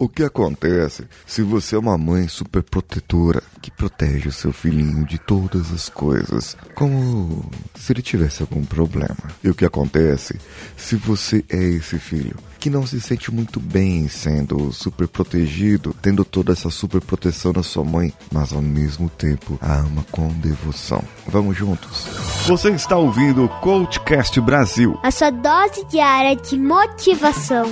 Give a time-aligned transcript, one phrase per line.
[0.00, 5.04] O que acontece se você é uma mãe super protetora que protege o seu filhinho
[5.04, 9.16] de todas as coisas, como se ele tivesse algum problema?
[9.42, 10.38] E o que acontece
[10.76, 16.24] se você é esse filho que não se sente muito bem sendo super protegido, tendo
[16.24, 21.02] toda essa super proteção da sua mãe, mas ao mesmo tempo a ama com devoção?
[21.26, 22.06] Vamos juntos.
[22.46, 24.96] Você está ouvindo o Coachcast Brasil.
[25.02, 27.66] A sua dose diária de motivação.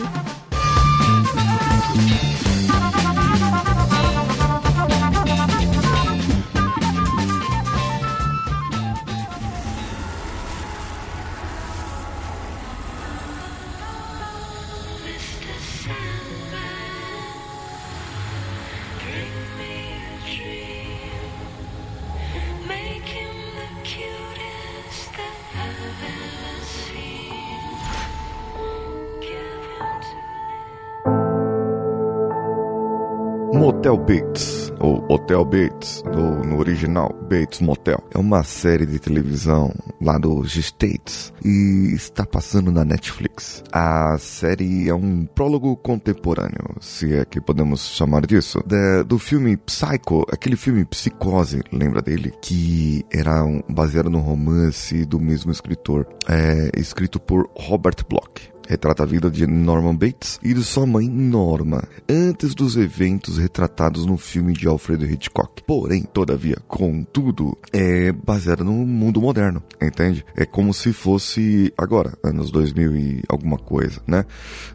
[33.52, 38.02] Motel Bates, ou Hotel Bates, no, original, Bates Motel.
[38.12, 43.62] É uma série de televisão lá dos States e está passando na Netflix.
[43.72, 49.56] A série é um prólogo contemporâneo, se é que podemos chamar disso, de, do filme
[49.56, 52.32] Psycho, aquele filme Psicose, lembra dele?
[52.42, 59.02] Que era um, baseado no romance do mesmo escritor, é, escrito por Robert Bloch retrata
[59.02, 64.16] a vida de Norman Bates e de sua mãe Norma, antes dos eventos retratados no
[64.16, 65.62] filme de Alfred Hitchcock.
[65.62, 70.24] Porém, todavia, contudo, é baseado no mundo moderno, entende?
[70.36, 74.24] É como se fosse agora, anos 2000 e alguma coisa, né?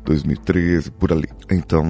[0.05, 1.29] 2013, por ali.
[1.49, 1.85] Então,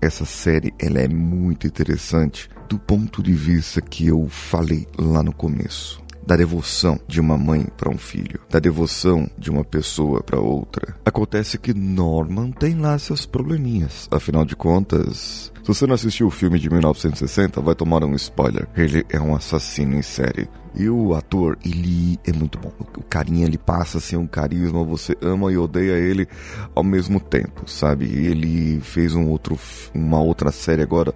[0.00, 5.32] essa série, ela é muito interessante do ponto de vista que eu falei lá no
[5.32, 10.40] começo da devoção de uma mãe para um filho, da devoção de uma pessoa para
[10.40, 10.94] outra.
[11.04, 14.08] Acontece que Norman tem lá seus probleminhas.
[14.10, 18.68] Afinal de contas, se você não assistiu o filme de 1960, vai tomar um spoiler.
[18.76, 20.48] Ele é um assassino em série.
[20.74, 22.72] E o ator, ele é muito bom.
[22.96, 26.26] O carinha, ele passa assim um carisma, você ama e odeia ele
[26.74, 28.06] ao mesmo tempo, sabe?
[28.06, 29.58] Ele fez um outro,
[29.94, 31.14] uma outra série agora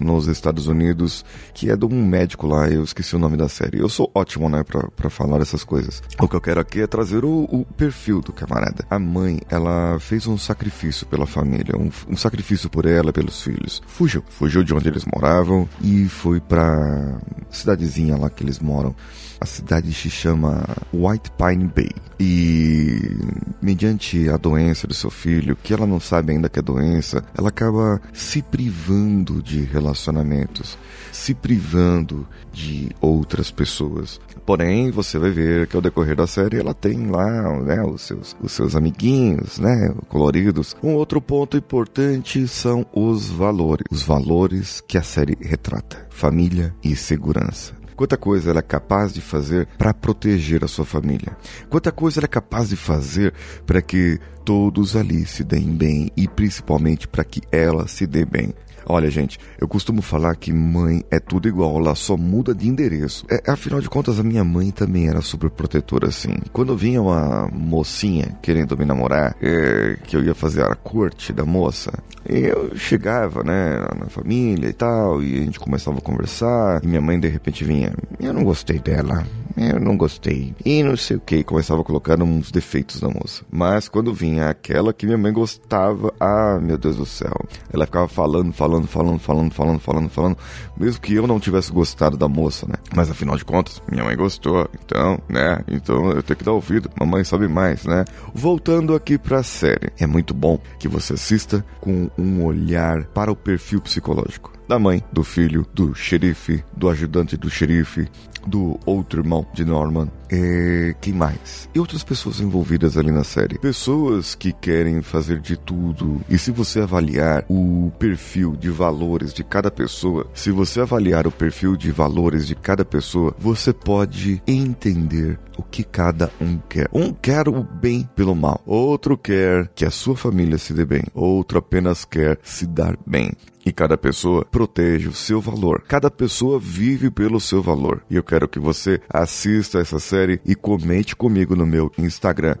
[0.00, 3.78] nos Estados Unidos, que é de um médico lá, eu esqueci o nome da série.
[3.78, 6.02] Eu sou ótimo, né, pra, pra falar essas coisas.
[6.20, 8.84] O que eu quero aqui é trazer o, o perfil do camarada.
[8.90, 13.82] A mãe, ela fez um sacrifício pela família, um, um sacrifício por ela, pelos filhos.
[13.86, 17.18] Fugiu, fugiu de onde eles moravam e foi pra
[17.50, 18.94] cidadezinha lá que eles moram.
[19.40, 21.90] A cidade se chama White Pine Bay.
[22.18, 23.16] E
[23.62, 27.48] mediante a doença do seu filho, que ela não sabe ainda que é doença, ela
[27.48, 30.78] acaba se privando de relacionamentos,
[31.10, 34.20] se privando de outras pessoas.
[34.44, 38.36] Porém, você vai ver que ao decorrer da série ela tem lá né, os, seus,
[38.42, 40.76] os seus amiguinhos, né, coloridos.
[40.82, 43.84] Um outro ponto importante são os valores.
[43.90, 47.77] Os valores que a série retrata: família e segurança.
[47.98, 51.36] Quanta coisa ela é capaz de fazer para proteger a sua família.
[51.68, 53.34] Quanta coisa ela é capaz de fazer
[53.66, 58.54] para que todos ali se deem bem e principalmente para que ela se dê bem.
[58.90, 63.26] Olha, gente, eu costumo falar que mãe é tudo igual, ela só muda de endereço.
[63.30, 66.34] É, afinal de contas, a minha mãe também era super protetora, assim.
[66.54, 71.44] Quando vinha uma mocinha querendo me namorar, é, que eu ia fazer a corte da
[71.44, 71.92] moça,
[72.24, 77.00] eu chegava, né, na família e tal, e a gente começava a conversar, e minha
[77.02, 79.26] mãe de repente vinha, minha, eu não gostei dela,
[79.56, 80.54] eu não gostei.
[80.64, 83.44] E não sei o que, começava a colocar uns defeitos na moça.
[83.50, 87.34] Mas quando vinha aquela que minha mãe gostava, ah, meu Deus do céu.
[87.72, 90.38] Ela ficava falando, falando, falando, falando, falando, falando, falando,
[90.76, 92.74] mesmo que eu não tivesse gostado da moça, né?
[92.94, 95.58] Mas afinal de contas, minha mãe gostou, então, né?
[95.68, 98.04] Então eu tenho que dar ouvido, mamãe sabe mais, né?
[98.32, 103.36] Voltando aqui pra série, é muito bom que você assista com um olhar para o
[103.36, 108.06] perfil psicológico da mãe, do filho, do xerife, do ajudante do xerife,
[108.46, 110.10] do outro irmão de Norman.
[110.30, 111.68] É, quem mais?
[111.74, 113.58] E outras pessoas envolvidas ali na série.
[113.58, 116.20] Pessoas que querem fazer de tudo.
[116.28, 121.32] E se você avaliar o perfil de valores de cada pessoa, se você avaliar o
[121.32, 126.88] perfil de valores de cada pessoa, você pode entender o que cada um quer.
[126.92, 131.02] Um quer o bem pelo mal, outro quer que a sua família se dê bem,
[131.12, 133.32] outro apenas quer se dar bem.
[133.66, 135.82] E cada pessoa protege o seu valor.
[135.86, 138.02] Cada pessoa vive pelo seu valor.
[138.08, 142.56] E eu quero que você assista essa série e comente comigo no meu Instagram,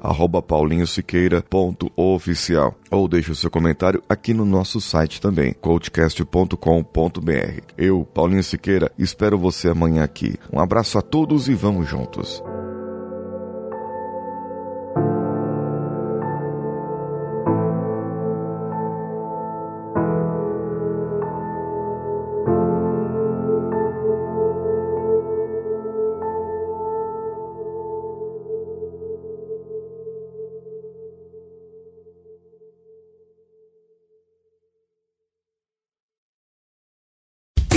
[0.46, 2.76] paulinhosiqueira.oficial.
[2.90, 7.62] Ou deixe o seu comentário aqui no nosso site também, coachcast.com.br.
[7.76, 10.36] Eu, Paulinho Siqueira, espero você amanhã aqui.
[10.52, 12.40] Um abraço a todos e vamos juntos.